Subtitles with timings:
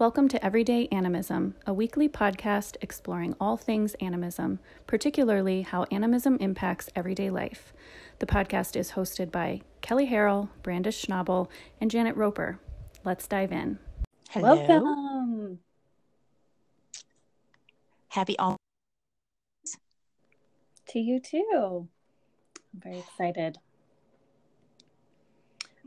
[0.00, 6.88] Welcome to Everyday Animism, a weekly podcast exploring all things animism, particularly how animism impacts
[6.96, 7.74] everyday life.
[8.18, 11.48] The podcast is hosted by Kelly Harrell, Brandis Schnabel,
[11.82, 12.58] and Janet Roper.
[13.04, 13.78] Let's dive in.
[14.30, 14.54] Hello.
[14.54, 15.58] Welcome.
[18.08, 18.56] Happy all
[20.88, 21.88] to you too.
[22.72, 23.58] I'm very excited.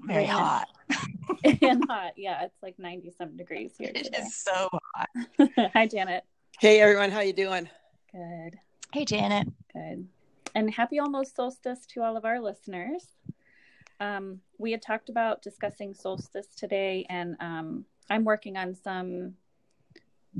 [0.05, 0.67] Very hot.
[1.61, 2.13] and hot.
[2.15, 3.91] Yeah, it's like 90 some degrees here.
[3.93, 4.17] It today.
[4.19, 5.09] is so hot.
[5.73, 6.23] Hi, Janet.
[6.59, 7.69] Hey everyone, how you doing?
[8.11, 8.59] Good.
[8.93, 9.47] Hey, Janet.
[9.73, 10.07] Good.
[10.55, 13.07] And happy almost solstice to all of our listeners.
[13.99, 19.33] Um, we had talked about discussing solstice today, and um, I'm working on some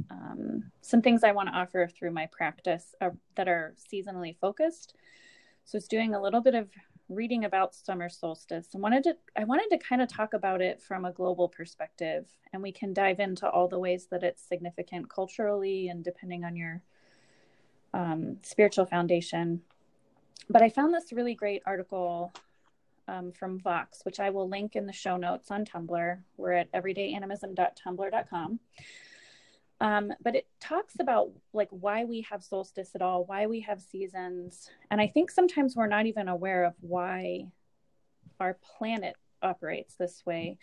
[0.09, 4.95] um, some things I want to offer through my practice uh, that are seasonally focused.
[5.65, 6.67] So it's doing a little bit of
[7.09, 10.81] reading about summer solstice and wanted to I wanted to kind of talk about it
[10.81, 15.09] from a global perspective and we can dive into all the ways that it's significant
[15.09, 16.81] culturally and depending on your
[17.93, 19.61] um, spiritual foundation.
[20.49, 22.33] But I found this really great article
[23.07, 26.17] um, from Vox, which I will link in the show notes on Tumblr.
[26.37, 28.59] We're at everydayanimism.tumblr.com.
[29.83, 33.81] Um, but it talks about like why we have solstice at all, why we have
[33.81, 34.69] seasons.
[34.89, 37.47] And I think sometimes we're not even aware of why
[38.39, 40.57] our planet operates this way.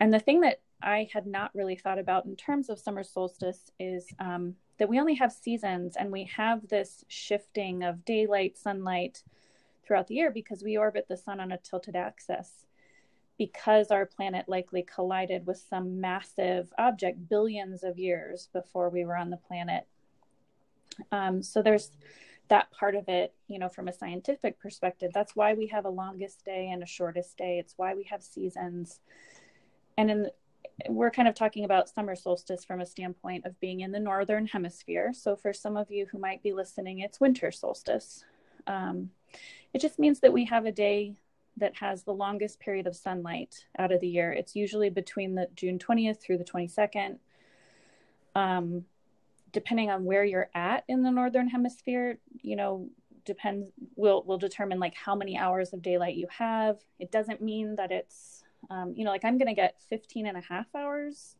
[0.00, 3.70] And the thing that I had not really thought about in terms of summer solstice
[3.78, 9.22] is um, that we only have seasons and we have this shifting of daylight, sunlight
[9.86, 12.66] throughout the year because we orbit the sun on a tilted axis
[13.38, 19.16] because our planet likely collided with some massive object billions of years before we were
[19.16, 19.86] on the planet.
[21.10, 21.90] Um, so there's
[22.48, 25.10] that part of it, you know, from a scientific perspective.
[25.12, 27.58] That's why we have a longest day and a shortest day.
[27.58, 29.00] It's why we have seasons.
[29.96, 30.30] And in
[30.88, 34.46] we're kind of talking about summer solstice from a standpoint of being in the northern
[34.46, 35.12] hemisphere.
[35.14, 38.24] So for some of you who might be listening, it's winter solstice.
[38.66, 39.10] Um,
[39.72, 41.14] it just means that we have a day
[41.56, 44.32] that has the longest period of sunlight out of the year.
[44.32, 47.18] It's usually between the June 20th through the 22nd.
[48.34, 48.84] Um,
[49.52, 52.88] depending on where you're at in the northern hemisphere, you know,
[53.24, 56.78] depends will will determine like how many hours of daylight you have.
[56.98, 60.36] It doesn't mean that it's um, you know, like I'm going to get 15 and
[60.36, 61.36] a half hours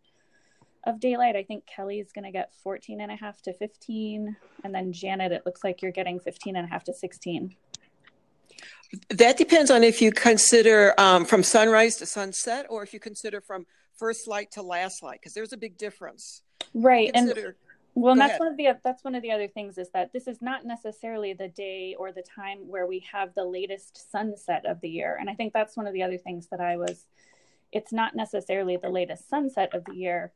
[0.84, 1.36] of daylight.
[1.36, 5.32] I think Kelly's going to get 14 and a half to 15 and then Janet
[5.32, 7.56] it looks like you're getting 15 and a half to 16.
[9.10, 13.40] That depends on if you consider um, from sunrise to sunset or if you consider
[13.40, 13.66] from
[13.96, 16.42] first light to last light, because there's a big difference.
[16.74, 17.12] Right.
[17.12, 17.54] Consider, and
[17.94, 18.40] well, and that's ahead.
[18.40, 21.32] one of the that's one of the other things is that this is not necessarily
[21.32, 25.16] the day or the time where we have the latest sunset of the year.
[25.20, 27.06] And I think that's one of the other things that I was
[27.70, 30.32] it's not necessarily the latest sunset of the year.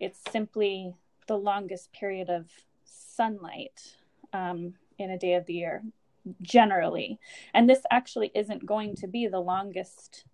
[0.00, 0.92] It's simply
[1.28, 2.48] the longest period of
[2.84, 3.94] sunlight
[4.32, 5.82] um, in a day of the year
[6.42, 7.18] generally.
[7.54, 10.24] And this actually isn't going to be the longest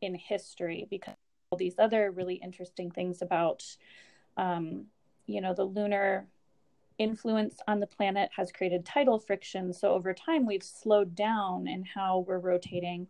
[0.00, 1.14] in history because
[1.50, 3.64] all these other really interesting things about,
[4.36, 4.86] um,
[5.26, 6.26] you know, the lunar
[6.98, 9.72] influence on the planet has created tidal friction.
[9.72, 13.08] So over time, we've slowed down in how we're rotating.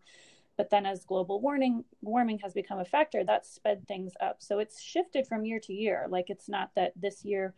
[0.57, 4.37] But then, as global warming warming has become a factor, that's sped things up.
[4.41, 6.07] So it's shifted from year to year.
[6.09, 7.55] Like it's not that this year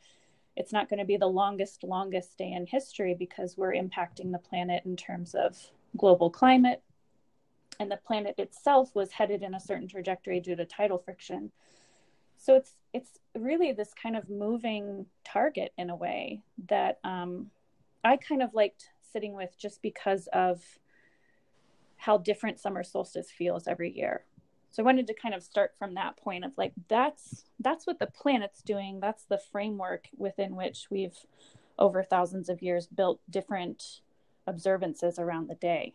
[0.56, 4.38] it's not going to be the longest, longest day in history because we're impacting the
[4.38, 5.56] planet in terms of
[5.96, 6.82] global climate.
[7.80, 11.50] And the planet itself was headed in a certain trajectory due to tidal friction.
[12.36, 17.50] So it's it's really this kind of moving target in a way that um,
[18.04, 20.60] I kind of liked sitting with just because of
[21.96, 24.24] how different summer solstice feels every year
[24.72, 27.98] so i wanted to kind of start from that point of like that's that's what
[27.98, 29.00] the planet's doing.
[29.00, 31.16] That's the framework within which we've
[31.78, 34.00] over thousands of years built different
[34.46, 35.94] observances around the day.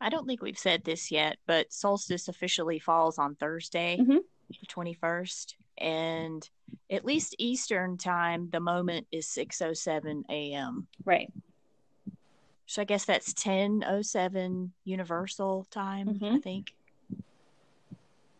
[0.00, 4.16] I don't think we've said this yet but solstice officially falls on thursday mm-hmm.
[4.48, 6.48] the 21st and
[6.90, 11.30] at least eastern time the moment is 607 a.m right
[12.70, 16.36] so I guess that's 1007 universal time, mm-hmm.
[16.36, 16.72] I think.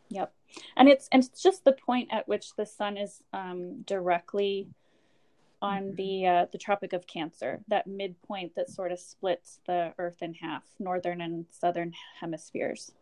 [0.08, 0.32] Yep.
[0.76, 4.68] And it's and it's just the point at which the sun is um, directly
[5.60, 5.94] on mm-hmm.
[5.96, 10.34] the uh, the Tropic of Cancer, that midpoint that sort of splits the Earth in
[10.34, 12.92] half, northern and southern hemispheres.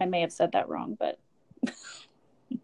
[0.00, 1.20] I may have said that wrong, but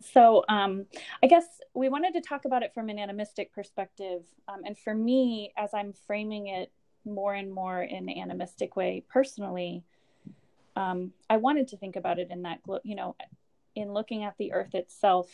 [0.00, 0.86] so um,
[1.22, 1.44] I guess
[1.74, 4.22] we wanted to talk about it from an animistic perspective.
[4.48, 6.72] Um, and for me, as I'm framing it
[7.04, 9.84] more and more in an animistic way personally,
[10.76, 13.14] um, I wanted to think about it in that, you know,
[13.74, 15.28] in looking at the earth itself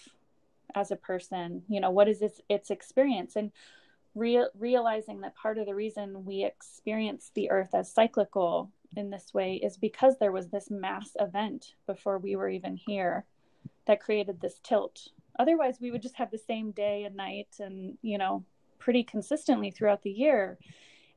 [0.75, 3.37] as a person, you know, what is its, its experience?
[3.37, 3.53] And
[4.15, 9.33] real, realizing that part of the reason we experience the earth as cyclical in this
[9.33, 13.25] way is because there was this mass event before we were even here
[13.87, 15.09] that created this tilt.
[15.39, 18.45] Otherwise, we would just have the same day and night and, you know,
[18.79, 20.59] pretty consistently throughout the year.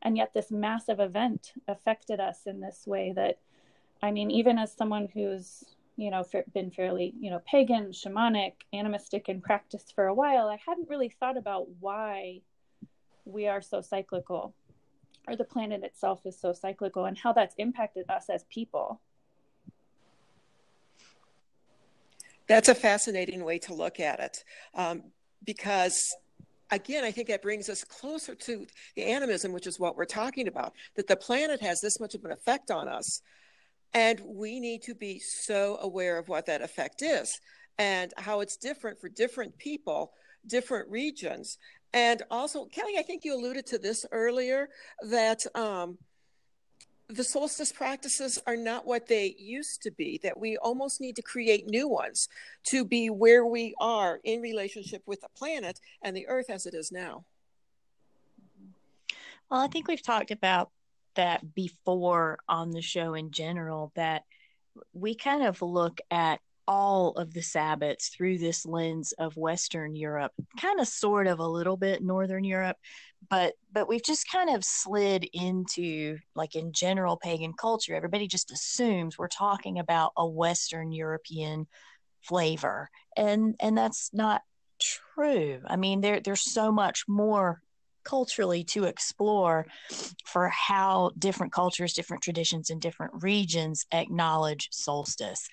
[0.01, 3.39] And yet, this massive event affected us in this way that,
[4.01, 5.63] I mean, even as someone who's,
[5.97, 6.23] you know,
[6.53, 11.09] been fairly, you know, pagan, shamanic, animistic in practice for a while, I hadn't really
[11.09, 12.41] thought about why
[13.25, 14.53] we are so cyclical
[15.27, 18.99] or the planet itself is so cyclical and how that's impacted us as people.
[22.49, 24.43] That's a fascinating way to look at it
[24.73, 25.03] um,
[25.45, 26.15] because,
[26.71, 28.65] again, I think that brings us closer to
[28.95, 32.25] the animism, which is what we're talking about, that the planet has this much of
[32.25, 33.21] an effect on us.
[33.93, 37.39] And we need to be so aware of what that effect is
[37.77, 40.11] and how it's different for different people,
[40.47, 41.59] different regions.
[41.93, 44.69] And also, Kelly, I think you alluded to this earlier
[45.07, 45.99] that um,
[47.09, 51.23] the solstice practices are not what they used to be, that we almost need to
[51.23, 52.29] create new ones
[52.65, 56.75] to be where we are in relationship with the planet and the earth as it
[56.75, 57.25] is now.
[59.49, 60.69] Well, I think we've talked about
[61.15, 64.23] that before on the show in general, that
[64.93, 70.31] we kind of look at all of the Sabbats through this lens of Western Europe,
[70.61, 72.77] kind of sort of a little bit Northern Europe,
[73.27, 78.51] but but we've just kind of slid into like in general pagan culture, everybody just
[78.51, 81.65] assumes we're talking about a Western European
[82.21, 82.91] flavor.
[83.17, 84.43] And and that's not
[84.79, 85.61] true.
[85.65, 87.63] I mean there there's so much more
[88.03, 89.65] culturally to explore
[90.25, 95.47] for how different cultures, different traditions, and different regions acknowledge solstice.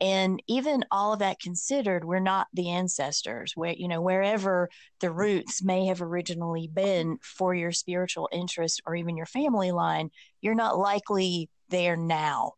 [0.00, 3.52] And even all of that considered, we're not the ancestors.
[3.54, 4.68] Where you know wherever
[5.00, 10.10] the roots may have originally been for your spiritual interest or even your family line,
[10.40, 12.52] you're not likely there now.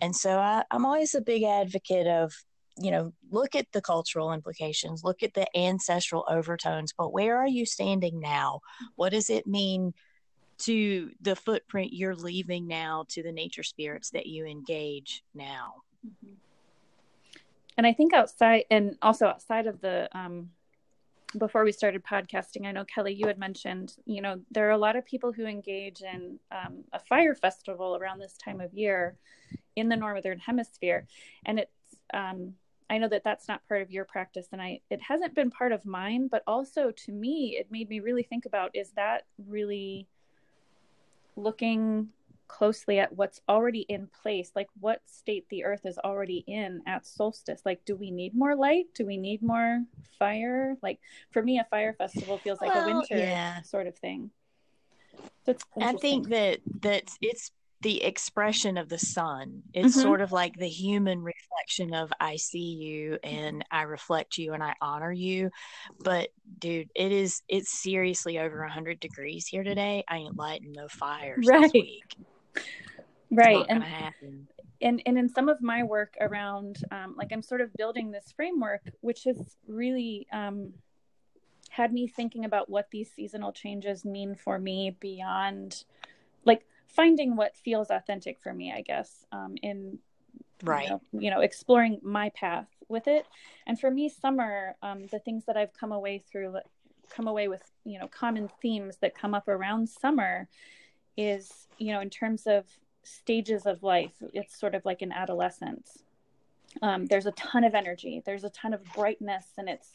[0.00, 2.32] And so I, I'm always a big advocate of
[2.76, 7.46] you know, look at the cultural implications, look at the ancestral overtones, but where are
[7.46, 8.60] you standing now?
[8.96, 9.94] What does it mean
[10.58, 15.74] to the footprint you're leaving now, to the nature spirits that you engage now?
[16.04, 16.34] Mm-hmm.
[17.76, 20.50] And I think outside, and also outside of the, um,
[21.36, 24.78] before we started podcasting, I know Kelly, you had mentioned, you know, there are a
[24.78, 29.16] lot of people who engage in um, a fire festival around this time of year
[29.74, 31.08] in the northern hemisphere,
[31.44, 32.54] and it's um,
[32.90, 35.72] I know that that's not part of your practice and I it hasn't been part
[35.72, 40.06] of mine but also to me it made me really think about is that really
[41.36, 42.10] looking
[42.54, 47.04] closely at what's already in place like what state the earth is already in at
[47.04, 49.82] solstice like do we need more light do we need more
[50.20, 51.00] fire like
[51.32, 53.60] for me a fire festival feels like well, a winter yeah.
[53.62, 54.30] sort of thing
[55.44, 57.50] so I think that that it's
[57.82, 59.62] the expression of the sun.
[59.74, 60.00] It's mm-hmm.
[60.00, 64.62] sort of like the human reflection of I see you and I reflect you and
[64.62, 65.50] I honor you.
[66.00, 70.02] But dude, it is it's seriously over 100 degrees here today.
[70.08, 71.60] I ain't lighting no fires right.
[71.60, 72.16] this week.
[73.30, 73.64] Right.
[73.68, 73.84] And
[74.80, 78.32] and and in some of my work around um, like I'm sort of building this
[78.36, 80.74] framework which has really um,
[81.70, 85.84] had me thinking about what these seasonal changes mean for me beyond
[86.44, 89.98] like finding what feels authentic for me, I guess, um, in
[90.62, 93.26] right, you know, you know, exploring my path with it.
[93.66, 96.56] And for me, summer, um, the things that I've come away through,
[97.10, 100.48] come away with, you know, common themes that come up around summer
[101.16, 102.64] is, you know, in terms of
[103.02, 105.98] stages of life, it's sort of like an adolescence.
[106.82, 109.92] Um, there's a ton of energy, there's a ton of brightness, and it's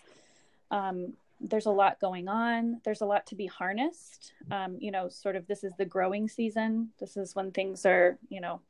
[0.71, 2.81] um, there's a lot going on.
[2.83, 4.33] There's a lot to be harnessed.
[4.51, 6.89] Um, you know, sort of this is the growing season.
[6.99, 8.61] This is when things are, you know,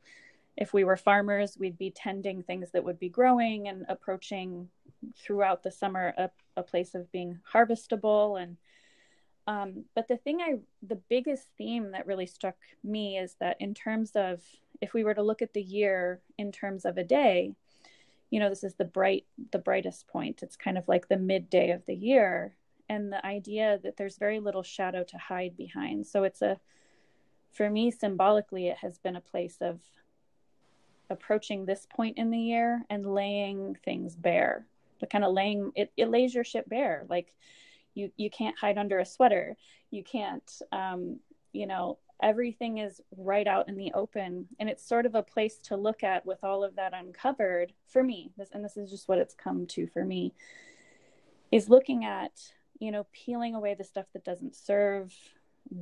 [0.55, 4.69] if we were farmers, we'd be tending things that would be growing and approaching
[5.17, 8.41] throughout the summer a, a place of being harvestable.
[8.41, 8.57] And,
[9.49, 13.73] um, but the thing I, the biggest theme that really struck me is that in
[13.73, 14.43] terms of,
[14.79, 17.55] if we were to look at the year in terms of a day,
[18.29, 20.43] you know, this is the bright, the brightest point.
[20.43, 22.53] It's kind of like the midday of the year
[22.89, 26.05] and the idea that there's very little shadow to hide behind.
[26.05, 26.59] So it's a,
[27.51, 29.79] for me, symbolically, it has been a place of
[31.09, 34.67] approaching this point in the year and laying things bare.
[34.99, 37.05] but kind of laying it, it lays your ship bare.
[37.09, 37.33] Like
[37.93, 39.57] you, you can't hide under a sweater.
[39.91, 41.19] You can't, um,
[41.51, 45.57] you know, everything is right out in the open and it's sort of a place
[45.57, 49.07] to look at with all of that uncovered for me this and this is just
[49.07, 50.33] what it's come to for me
[51.51, 52.31] is looking at
[52.79, 55.13] you know peeling away the stuff that doesn't serve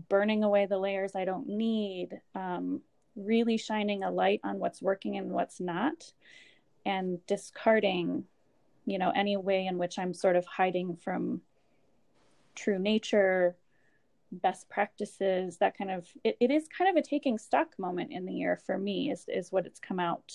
[0.10, 2.82] burning away the layers i don't need um,
[3.16, 6.12] really shining a light on what's working and what's not
[6.86, 8.24] and discarding
[8.86, 11.42] you know any way in which i'm sort of hiding from
[12.58, 13.56] true nature
[14.32, 18.26] best practices that kind of it, it is kind of a taking stock moment in
[18.26, 20.34] the year for me is is what it's come out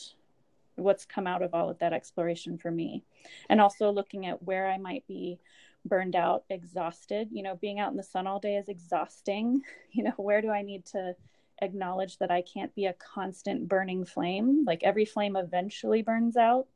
[0.77, 3.05] what's come out of all of that exploration for me.
[3.51, 5.39] And also looking at where i might be
[5.85, 9.63] burned out exhausted you know being out in the sun all day is exhausting.
[9.95, 11.15] You know where do i need to
[11.61, 14.65] acknowledge that i can't be a constant burning flame?
[14.67, 16.67] Like every flame eventually burns out.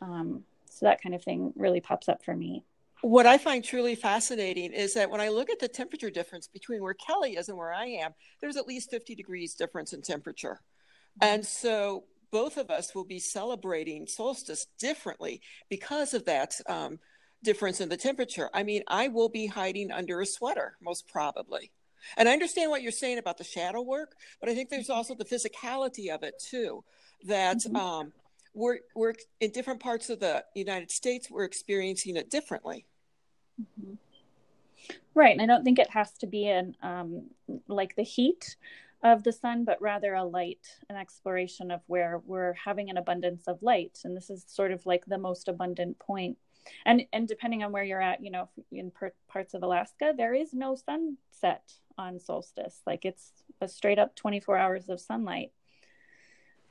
[0.00, 2.64] Um, so that kind of thing really pops up for me
[3.02, 6.82] what I find truly fascinating is that when I look at the temperature difference between
[6.82, 10.60] where Kelly is and where I am, there's at least 50 degrees difference in temperature.
[11.20, 16.98] And so both of us will be celebrating solstice differently because of that um,
[17.42, 18.50] difference in the temperature.
[18.52, 21.70] I mean, I will be hiding under a sweater, most probably.
[22.16, 25.14] And I understand what you're saying about the shadow work, but I think there's also
[25.14, 26.84] the physicality of it too.
[27.24, 27.76] That mm-hmm.
[27.76, 28.12] um,
[28.56, 31.30] we're we're in different parts of the United States.
[31.30, 32.86] We're experiencing it differently.
[33.60, 33.94] Mm-hmm.
[35.14, 37.30] Right, and I don't think it has to be in um,
[37.68, 38.56] like the heat
[39.02, 43.46] of the sun, but rather a light, an exploration of where we're having an abundance
[43.46, 46.38] of light, and this is sort of like the most abundant point.
[46.84, 50.34] And and depending on where you're at, you know, in per- parts of Alaska, there
[50.34, 52.80] is no sunset on solstice.
[52.86, 55.52] Like it's a straight up 24 hours of sunlight.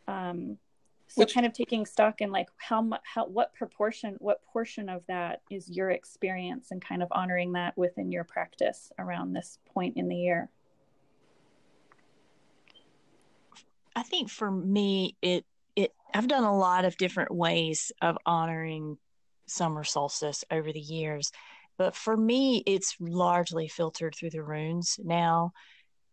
[0.08, 0.58] Um,
[1.16, 4.90] so Which, kind of taking stock in like how much how what proportion what portion
[4.90, 9.60] of that is your experience and kind of honoring that within your practice around this
[9.74, 10.50] point in the year?
[13.96, 15.46] I think for me it
[15.78, 18.98] it i've done a lot of different ways of honoring
[19.46, 21.32] summer solstice over the years
[21.78, 25.54] but for me it's largely filtered through the runes now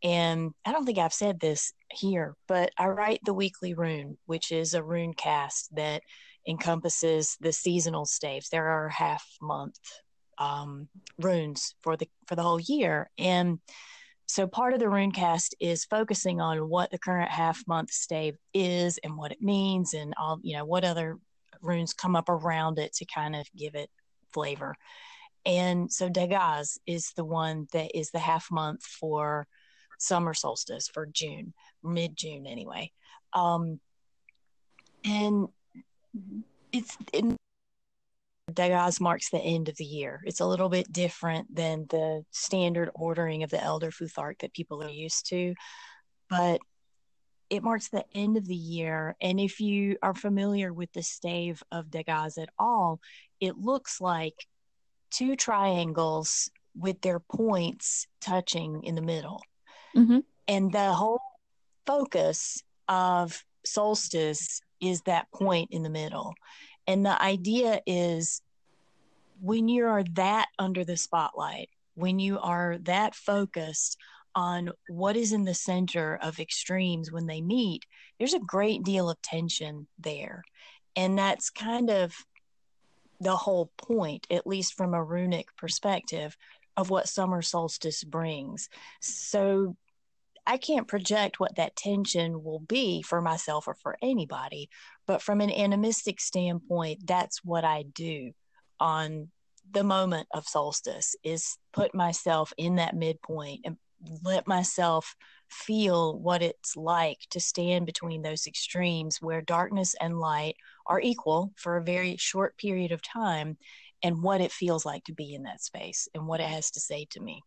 [0.03, 4.51] and I don't think I've said this here, but I write the weekly rune, which
[4.51, 6.03] is a rune cast that
[6.47, 8.49] encompasses the seasonal staves.
[8.49, 9.79] There are half month
[10.39, 13.61] um, runes for the for the whole year, and
[14.27, 18.37] so part of the rune cast is focusing on what the current half month stave
[18.55, 21.19] is and what it means, and all you know what other
[21.61, 23.91] runes come up around it to kind of give it
[24.33, 24.75] flavor.
[25.45, 29.47] And so Dagaz is the one that is the half month for
[30.03, 32.91] summer solstice for June, mid June anyway.
[33.33, 33.81] Um,
[35.05, 35.49] and
[36.73, 37.37] it's in
[38.51, 40.21] Dagaz marks the end of the year.
[40.25, 44.83] It's a little bit different than the standard ordering of the Elder Futhark that people
[44.83, 45.55] are used to,
[46.29, 46.61] but
[47.49, 49.15] it marks the end of the year.
[49.21, 53.01] And if you are familiar with the stave of Dagaz at all,
[53.41, 54.47] it looks like
[55.11, 59.43] two triangles with their points touching in the middle.
[59.97, 60.21] Mm-hmm.
[60.49, 61.21] And the whole
[61.87, 66.35] focus of solstice is that point in the middle.
[66.87, 68.43] And the idea is
[69.41, 73.99] when you are that under the spotlight, when you are that focused
[74.35, 77.85] on what is in the center of extremes when they meet,
[78.19, 80.43] there's a great deal of tension there.
[80.97, 82.15] And that's kind of
[83.21, 86.37] the whole point, at least from a runic perspective,
[86.77, 88.69] of what summer solstice brings.
[89.01, 89.77] So
[90.47, 94.69] I can't project what that tension will be for myself or for anybody.
[95.07, 98.33] But from an animistic standpoint, that's what I do
[98.81, 99.31] on
[99.71, 103.77] the moment of solstice is put myself in that midpoint and
[104.23, 105.15] let myself
[105.49, 110.57] feel what it's like to stand between those extremes where darkness and light
[110.87, 113.57] are equal for a very short period of time
[114.03, 116.81] and what it feels like to be in that space and what it has to
[116.81, 117.43] say to me.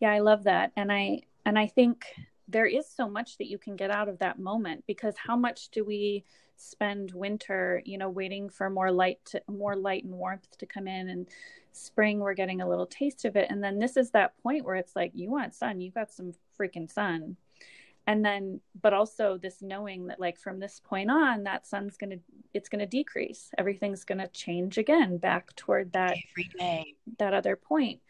[0.00, 0.72] Yeah, I love that.
[0.76, 2.04] And I and I think
[2.46, 5.68] there is so much that you can get out of that moment because how much
[5.68, 6.24] do we
[6.56, 10.88] spend winter, you know, waiting for more light to, more light and warmth to come
[10.88, 11.08] in?
[11.08, 11.28] And
[11.72, 13.50] spring we're getting a little taste of it.
[13.50, 16.32] And then this is that point where it's like you want sun, you got some
[16.58, 17.36] freaking sun.
[18.06, 22.10] And then but also this knowing that like from this point on that sun's going
[22.10, 22.18] to
[22.54, 23.50] it's going to decrease.
[23.58, 26.16] Everything's going to change again back toward that
[27.18, 28.00] that other point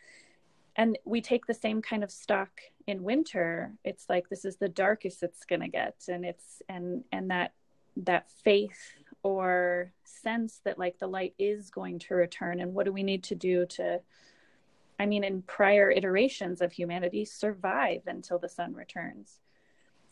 [0.79, 4.69] and we take the same kind of stock in winter it's like this is the
[4.69, 7.53] darkest it's going to get and it's and and that
[7.97, 12.93] that faith or sense that like the light is going to return and what do
[12.93, 14.01] we need to do to
[14.99, 19.39] I mean, in prior iterations of humanity, survive until the sun returns.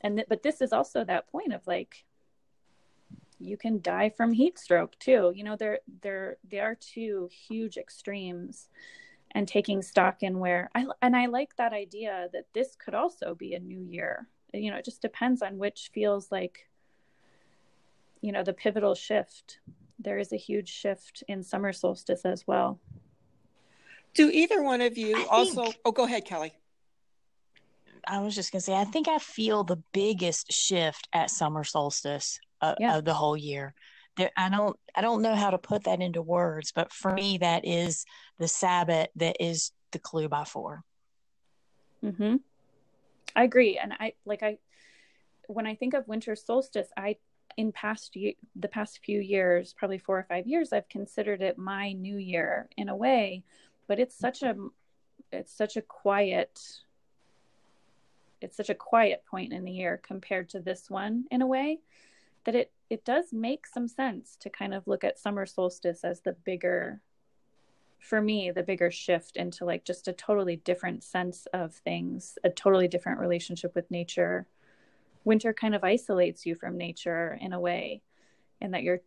[0.00, 2.04] And th- but this is also that point of like,
[3.40, 5.32] you can die from heat stroke too.
[5.34, 8.68] You know, there there there are two huge extremes,
[9.36, 13.34] and taking stock in where I and I like that idea that this could also
[13.34, 14.26] be a new year.
[14.54, 16.70] You know, it just depends on which feels like,
[18.22, 19.58] you know, the pivotal shift.
[19.98, 22.80] There is a huge shift in summer solstice as well.
[24.14, 25.64] Do either one of you I also?
[25.64, 26.54] Think, oh, go ahead, Kelly.
[28.08, 31.62] I was just going to say, I think I feel the biggest shift at summer
[31.62, 32.96] solstice uh, yeah.
[32.96, 33.74] of the whole year.
[34.16, 37.38] There, I don't, I don't know how to put that into words, but for me,
[37.38, 38.04] that is
[38.38, 40.82] the Sabbath that is the clue by 4
[42.02, 42.36] Hmm.
[43.34, 44.58] I agree, and I like I
[45.48, 47.16] when I think of winter solstice, I
[47.56, 51.92] in past the past few years, probably four or five years, I've considered it my
[51.92, 53.42] new year in a way
[53.86, 54.54] but it's such a
[55.32, 56.60] it's such a quiet
[58.40, 61.78] it's such a quiet point in the year compared to this one in a way
[62.44, 66.20] that it it does make some sense to kind of look at summer solstice as
[66.20, 67.00] the bigger
[67.98, 72.50] for me the bigger shift into like just a totally different sense of things a
[72.50, 74.46] totally different relationship with nature.
[75.24, 78.02] Winter kind of isolates you from nature in a way
[78.60, 79.00] and that you're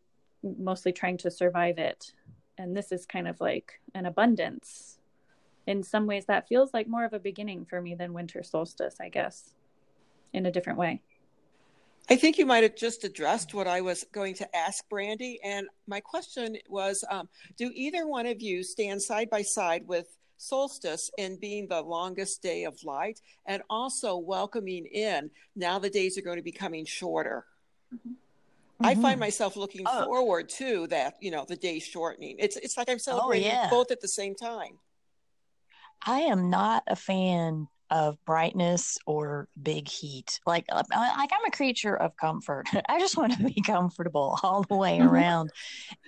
[0.43, 2.11] mostly trying to survive it.
[2.57, 4.99] And this is kind of like an abundance.
[5.65, 8.95] In some ways that feels like more of a beginning for me than winter solstice
[8.99, 9.53] i guess
[10.33, 11.01] in a different way
[12.09, 15.67] i think you might have just addressed what i was going to ask brandy and
[15.87, 21.11] my question was um, do either one of you stand side by side with solstice
[21.17, 26.21] in being the longest day of light and also welcoming in now the days are
[26.21, 27.45] going to be coming shorter
[27.93, 28.13] mm-hmm.
[28.81, 29.19] I find mm-hmm.
[29.19, 30.05] myself looking oh.
[30.05, 32.37] forward to that, you know, the day shortening.
[32.39, 33.69] It's it's like I'm oh, celebrating oh, yeah.
[33.69, 34.79] both at the same time.
[36.05, 40.39] I am not a fan of brightness or big heat.
[40.45, 42.67] Like uh, like I'm a creature of comfort.
[42.89, 45.07] I just want to be comfortable all the way mm-hmm.
[45.07, 45.51] around.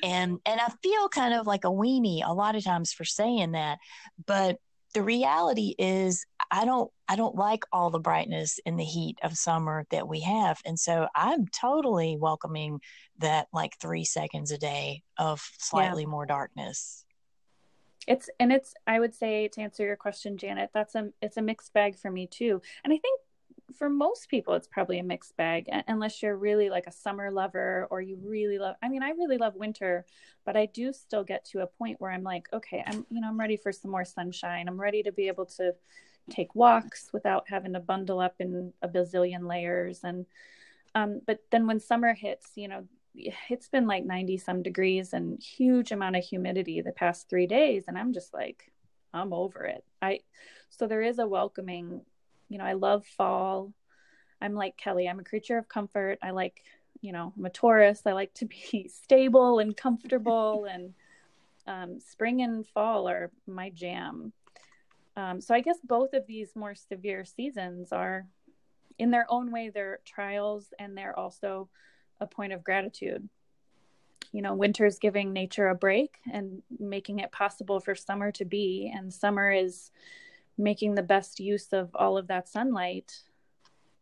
[0.03, 3.51] and and I feel kind of like a weenie a lot of times for saying
[3.53, 3.79] that,
[4.25, 4.57] but
[4.93, 9.37] the reality is I don't I don't like all the brightness in the heat of
[9.37, 10.59] summer that we have.
[10.65, 12.79] And so I'm totally welcoming
[13.19, 16.09] that like 3 seconds a day of slightly yeah.
[16.09, 17.05] more darkness.
[18.07, 21.41] It's and it's I would say to answer your question Janet, that's a it's a
[21.41, 22.61] mixed bag for me too.
[22.83, 23.19] And I think
[23.77, 27.87] for most people it's probably a mixed bag unless you're really like a summer lover
[27.89, 30.05] or you really love i mean i really love winter
[30.45, 33.27] but i do still get to a point where i'm like okay i'm you know
[33.27, 35.73] i'm ready for some more sunshine i'm ready to be able to
[36.29, 40.25] take walks without having to bundle up in a bazillion layers and
[40.93, 45.41] um, but then when summer hits you know it's been like 90 some degrees and
[45.41, 48.71] huge amount of humidity the past three days and i'm just like
[49.13, 50.19] i'm over it i
[50.69, 52.01] so there is a welcoming
[52.51, 53.71] you know, I love fall.
[54.41, 56.19] I'm like Kelly, I'm a creature of comfort.
[56.21, 56.61] I like,
[56.99, 58.01] you know, I'm a Taurus.
[58.05, 60.93] I like to be stable and comfortable, and
[61.65, 64.33] um, spring and fall are my jam.
[65.15, 68.27] Um, so I guess both of these more severe seasons are,
[68.99, 71.69] in their own way, they're trials and they're also
[72.21, 73.27] a point of gratitude.
[74.31, 78.89] You know, winter's giving nature a break and making it possible for summer to be,
[78.95, 79.91] and summer is
[80.57, 83.23] making the best use of all of that sunlight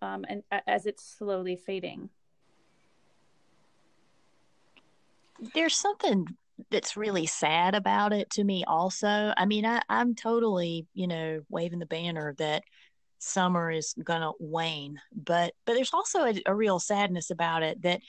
[0.01, 2.10] um, and as it's slowly fading
[5.53, 6.25] there's something
[6.69, 11.41] that's really sad about it to me also i mean I, i'm totally you know
[11.49, 12.63] waving the banner that
[13.19, 18.01] summer is gonna wane but but there's also a, a real sadness about it that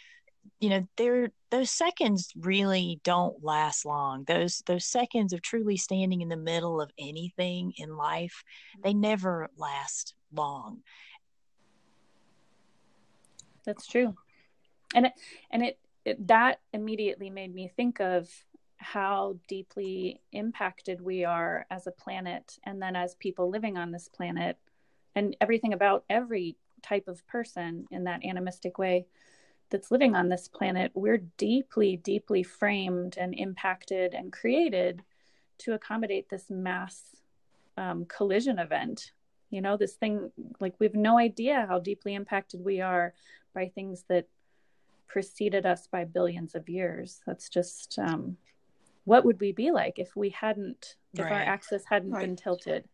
[0.60, 4.24] you know there those seconds really don't last long.
[4.24, 8.82] Those those seconds of truly standing in the middle of anything in life mm-hmm.
[8.84, 10.78] they never last long.
[13.66, 14.14] That's true.
[14.94, 15.12] And it
[15.50, 18.28] and it, it that immediately made me think of
[18.76, 24.08] how deeply impacted we are as a planet and then as people living on this
[24.08, 24.56] planet
[25.14, 29.06] and everything about every type of person in that animistic way
[29.70, 35.02] that's living on this planet, we're deeply, deeply framed and impacted and created
[35.58, 37.02] to accommodate this mass
[37.76, 39.12] um, collision event.
[39.50, 43.14] You know, this thing, like, we have no idea how deeply impacted we are
[43.54, 44.26] by things that
[45.06, 47.20] preceded us by billions of years.
[47.26, 48.36] That's just, um,
[49.04, 51.32] what would we be like if we hadn't, if right.
[51.32, 52.26] our axis hadn't right.
[52.26, 52.88] been tilted?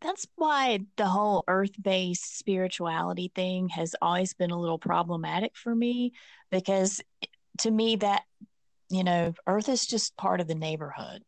[0.00, 6.12] That's why the whole earth-based spirituality thing has always been a little problematic for me
[6.50, 7.00] because
[7.58, 8.22] to me that
[8.90, 11.22] you know earth is just part of the neighborhood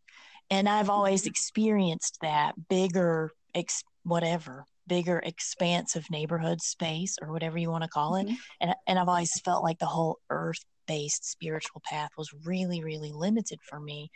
[0.50, 7.58] And I've always experienced that bigger, ex- whatever, bigger expanse of neighborhood space or whatever
[7.58, 8.26] you want to call it.
[8.26, 8.34] Mm-hmm.
[8.60, 13.12] And, and I've always felt like the whole earth based spiritual path was really, really
[13.12, 14.10] limited for me.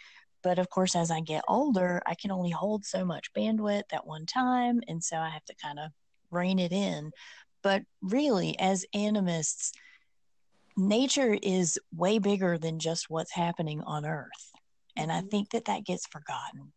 [0.45, 4.07] But of course, as I get older, I can only hold so much bandwidth at
[4.07, 4.83] one time.
[4.87, 5.91] And so I have to kind of
[6.31, 7.11] rein it in.
[7.63, 9.73] But really, as animists,
[10.77, 14.53] nature is way bigger than just what's happening on earth.
[14.97, 15.29] And I mm-hmm.
[15.29, 16.73] think that that gets forgotten.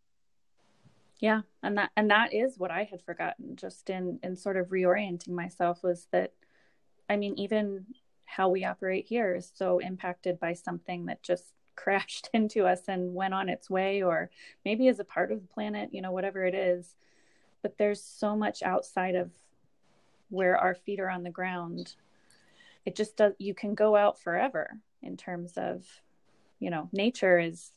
[1.19, 4.67] Yeah, and that and that is what I had forgotten just in in sort of
[4.67, 6.31] reorienting myself was that
[7.09, 7.87] I mean even
[8.25, 13.15] how we operate here is so impacted by something that just crashed into us and
[13.15, 14.29] went on its way or
[14.65, 16.95] maybe as a part of the planet, you know, whatever it is.
[17.61, 19.31] But there's so much outside of
[20.29, 21.95] where our feet are on the ground.
[22.85, 25.85] It just does you can go out forever in terms of,
[26.59, 27.71] you know, nature is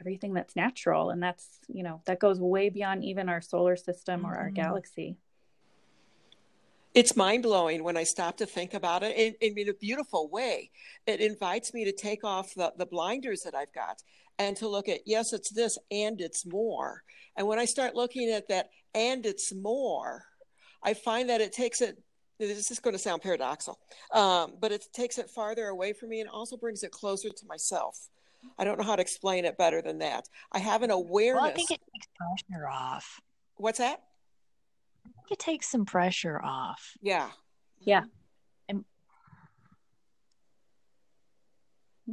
[0.00, 4.24] everything that's natural and that's you know that goes way beyond even our solar system
[4.24, 4.54] or our mm-hmm.
[4.54, 5.18] galaxy
[6.94, 10.70] it's mind blowing when I stop to think about it in, in, a beautiful way.
[11.06, 14.02] It invites me to take off the, the blinders that I've got
[14.38, 17.02] and to look at, yes, it's this and it's more.
[17.36, 20.24] And when I start looking at that and it's more,
[20.82, 22.02] I find that it takes it,
[22.38, 23.78] this is going to sound paradoxical,
[24.12, 27.46] um, but it takes it farther away from me and also brings it closer to
[27.46, 28.08] myself.
[28.58, 30.28] I don't know how to explain it better than that.
[30.50, 31.42] I have an awareness.
[31.42, 33.20] Well, I think it takes pressure off.
[33.56, 34.02] What's that?
[35.30, 36.96] It takes some pressure off.
[37.00, 37.30] Yeah.
[37.80, 38.02] Yeah.
[38.68, 38.84] And,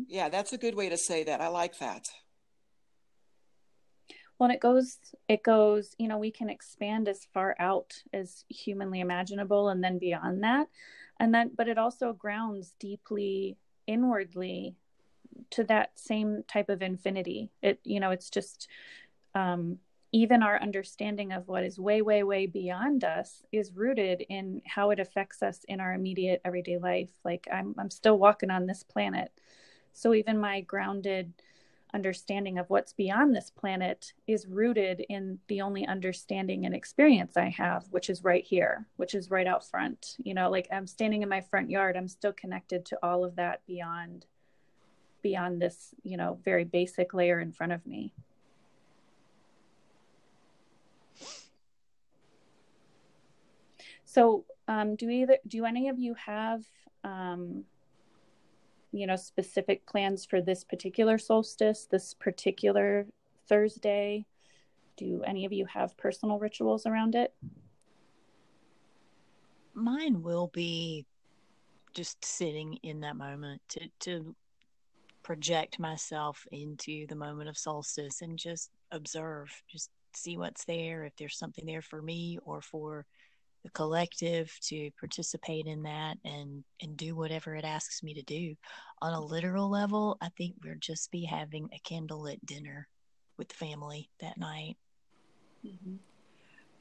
[0.07, 1.41] yeah, that's a good way to say that.
[1.41, 2.09] I like that.
[4.39, 8.99] Well, it goes, it goes, you know, we can expand as far out as humanly
[8.99, 10.67] imaginable and then beyond that.
[11.19, 14.75] And then, but it also grounds deeply inwardly
[15.49, 17.49] to that same type of infinity.
[17.63, 18.67] It, you know, it's just,
[19.33, 19.79] um,
[20.11, 24.89] even our understanding of what is way, way, way beyond us is rooted in how
[24.91, 27.09] it affects us in our immediate everyday life.
[27.25, 29.31] Like I'm, I'm still walking on this planet.
[29.91, 31.33] So even my grounded
[31.93, 37.49] understanding of what's beyond this planet is rooted in the only understanding and experience I
[37.49, 40.15] have, which is right here, which is right out front.
[40.23, 43.35] You know, like I'm standing in my front yard, I'm still connected to all of
[43.35, 44.25] that beyond
[45.23, 48.13] beyond this, you know, very basic layer in front of me.
[54.17, 56.63] So, um, do either do any of you have
[57.03, 57.65] um,
[58.91, 63.05] you know specific plans for this particular solstice, this particular
[63.47, 64.25] Thursday?
[64.95, 67.31] Do any of you have personal rituals around it?
[69.75, 71.05] Mine will be
[71.93, 74.35] just sitting in that moment to to
[75.21, 81.15] project myself into the moment of solstice and just observe, just see what's there, if
[81.17, 83.05] there's something there for me or for
[83.67, 88.55] the collective to participate in that and and do whatever it asks me to do.
[89.01, 92.87] On a literal level i think we'll just be having a candlelit dinner
[93.37, 94.77] with the family that night.
[95.65, 95.95] Mm-hmm.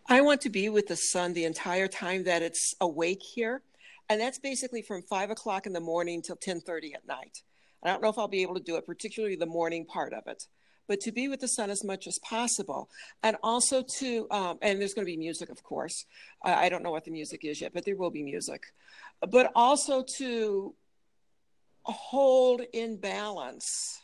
[0.08, 3.62] i want to be with the sun the entire time that it's awake here
[4.08, 7.42] and that's basically from five o'clock in the morning till 10.30 at night.
[7.82, 10.22] I don't know if i'll be able to do it particularly the morning part of
[10.26, 10.44] it
[10.88, 12.88] but to be with the sun as much as possible.
[13.22, 16.06] And also to, um, and there's going to be music, of course.
[16.44, 18.62] I, I don't know what the music is yet, but there will be music.
[19.28, 20.74] But also to
[21.82, 24.00] hold in balance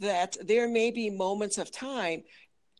[0.00, 2.22] that there may be moments of time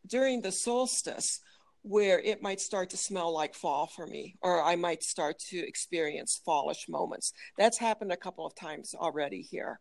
[0.07, 1.41] during the solstice
[1.81, 5.57] where it might start to smell like fall for me, or I might start to
[5.57, 7.33] experience fallish moments.
[7.57, 9.79] That's happened a couple of times already here.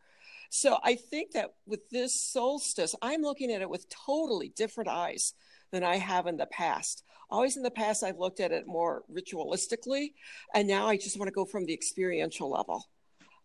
[0.51, 5.35] So I think that with this solstice, I'm looking at it with totally different eyes
[5.71, 7.05] than I have in the past.
[7.31, 10.13] Always in the past, I've looked at it more ritualistically,
[10.55, 12.89] and now I just want to go from the experiential level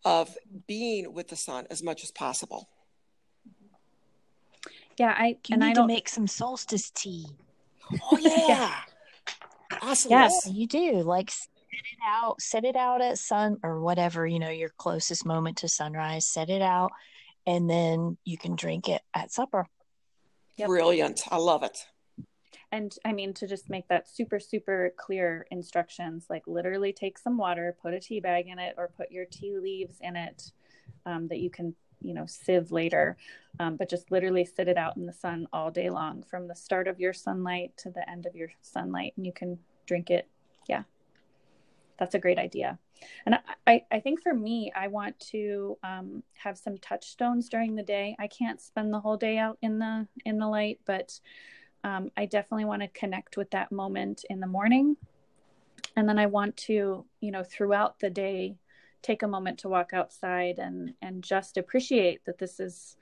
[0.06, 0.38] of
[0.68, 2.70] being with the sun as much as possible.
[4.98, 7.26] Yeah, I you and need I to make some solstice tea.
[8.12, 8.48] Oh yeah.
[8.48, 8.76] yeah.
[9.82, 10.12] Awesome.
[10.12, 11.02] Yes, you do.
[11.02, 15.26] Like set it out, set it out at sun or whatever, you know, your closest
[15.26, 16.92] moment to sunrise, set it out,
[17.46, 19.68] and then you can drink it at supper.
[20.58, 20.68] Yep.
[20.68, 21.22] Brilliant.
[21.32, 21.86] I love it.
[22.72, 27.38] And I mean, to just make that super, super clear instructions like literally take some
[27.38, 30.52] water, put a tea bag in it, or put your tea leaves in it
[31.06, 33.16] um, that you can, you know, sieve later.
[33.60, 36.56] Um, but just literally sit it out in the sun all day long from the
[36.56, 39.14] start of your sunlight to the end of your sunlight.
[39.18, 40.28] And you can drink it.
[40.68, 40.84] Yeah.
[41.98, 42.80] That's a great idea.
[43.26, 43.36] And
[43.68, 48.16] I, I think for me, I want to um, have some touchstones during the day.
[48.20, 51.20] I can't spend the whole day out in the in the light, but
[51.84, 54.96] um, I definitely want to connect with that moment in the morning.
[55.96, 58.56] And then I want to, you know, throughout the day,
[59.02, 62.96] take a moment to walk outside and and just appreciate that this is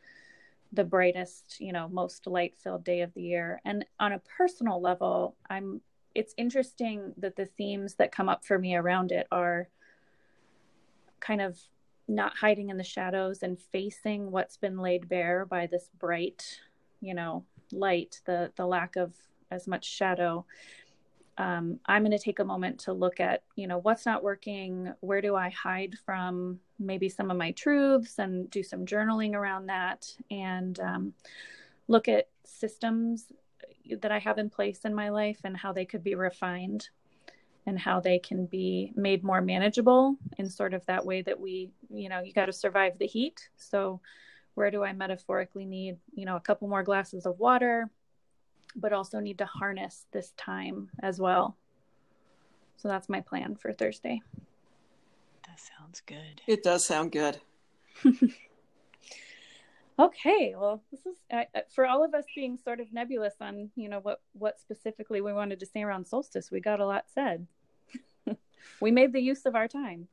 [0.74, 3.62] the brightest, you know, most light filled day of the year.
[3.66, 5.82] And on a personal level, I'm
[6.16, 9.68] it's interesting that the themes that come up for me around it are
[11.20, 11.60] kind of
[12.08, 16.60] not hiding in the shadows and facing what's been laid bare by this bright,
[17.00, 19.14] you know, light, the the lack of
[19.50, 20.46] as much shadow.
[21.38, 24.94] Um, I'm going to take a moment to look at, you know, what's not working.
[25.00, 29.68] Where do I hide from maybe some of my truths and do some journaling around
[29.68, 31.14] that and um,
[31.88, 33.32] look at systems
[34.02, 36.90] that I have in place in my life and how they could be refined
[37.66, 41.72] and how they can be made more manageable in sort of that way that we,
[41.90, 43.50] you know, you got to survive the heat.
[43.58, 44.02] So,
[44.56, 47.90] where do I metaphorically need, you know, a couple more glasses of water,
[48.76, 51.56] but also need to harness this time as well?
[52.78, 54.22] So, that's my plan for Thursday.
[55.48, 56.42] That sounds good.
[56.48, 57.40] It does sound good.
[60.02, 61.16] okay well this is
[61.74, 65.32] for all of us being sort of nebulous on you know what what specifically we
[65.32, 67.48] wanted to say around solstice we got a lot said.
[68.80, 70.08] We made the use of our time.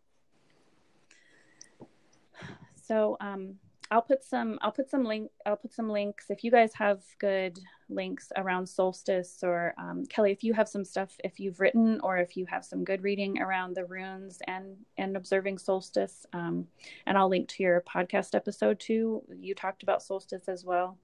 [2.86, 3.56] So um
[3.90, 7.02] I'll put some I'll put some link I'll put some links if you guys have
[7.18, 11.98] good links around solstice or um, Kelly if you have some stuff if you've written
[12.02, 16.66] or if you have some good reading around the runes and and observing solstice um,
[17.06, 20.98] and I'll link to your podcast episode too you talked about solstice as well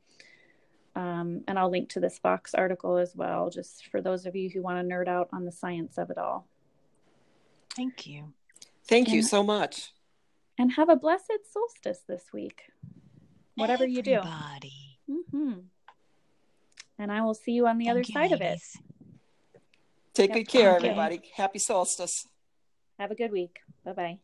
[0.94, 4.50] um, and I'll link to this Vox article as well just for those of you
[4.50, 6.46] who want to nerd out on the science of it all.
[7.74, 8.32] Thank you.
[8.86, 9.93] Thank you so much
[10.58, 12.62] and have a blessed solstice this week,
[13.56, 14.10] whatever Everybody.
[14.10, 15.30] you do.
[15.34, 15.60] Mm-hmm.
[16.98, 18.60] And I will see you on the Thank other you, side of it.
[20.14, 20.38] Take yep.
[20.38, 20.88] good care, okay.
[20.88, 21.22] everybody.
[21.34, 22.26] Happy solstice.
[22.98, 23.58] Have a good week.
[23.84, 24.18] Bye bye.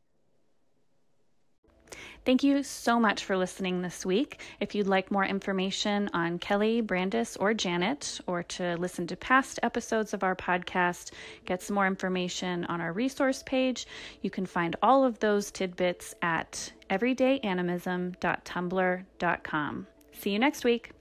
[2.25, 4.41] Thank you so much for listening this week.
[4.61, 9.59] If you'd like more information on Kelly, Brandis, or Janet, or to listen to past
[9.63, 11.11] episodes of our podcast,
[11.45, 13.87] get some more information on our resource page,
[14.23, 19.87] you can find all of those tidbits at everydayanimism.tumblr.com.
[20.13, 20.93] See you next week.